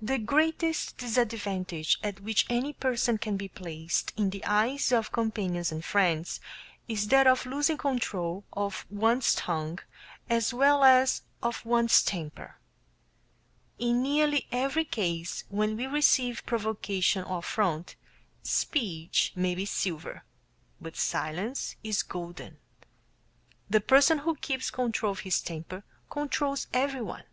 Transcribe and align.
The 0.00 0.18
greatest 0.18 0.98
disadvantage 0.98 1.98
at 2.04 2.20
which 2.20 2.46
any 2.48 2.72
person 2.72 3.18
can 3.18 3.36
be 3.36 3.48
placed 3.48 4.12
in 4.16 4.30
the 4.30 4.44
eyes 4.44 4.92
of 4.92 5.10
companions 5.10 5.72
and 5.72 5.84
friends 5.84 6.38
is 6.86 7.08
that 7.08 7.26
of 7.26 7.44
losing 7.44 7.76
control 7.76 8.44
of 8.52 8.86
one's 8.88 9.34
tongue 9.34 9.80
as 10.30 10.54
well 10.54 10.84
as 10.84 11.22
of 11.42 11.64
one's 11.66 12.04
temper. 12.04 12.60
In 13.80 14.00
nearly 14.00 14.46
every 14.52 14.84
case 14.84 15.42
where 15.48 15.74
we 15.74 15.88
receive 15.88 16.44
provocation 16.46 17.24
or 17.24 17.38
affront, 17.40 17.96
speech 18.44 19.32
may 19.34 19.56
be 19.56 19.64
silver, 19.66 20.22
but 20.80 20.94
"silence 20.96 21.74
is 21.82 22.04
golden." 22.04 22.58
The 23.68 23.80
person 23.80 24.18
who 24.18 24.36
keeps 24.36 24.70
control 24.70 25.10
of 25.10 25.18
his 25.22 25.40
temper 25.40 25.82
controls 26.08 26.68
everyone. 26.72 27.24